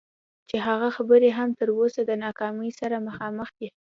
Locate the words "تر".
1.59-1.69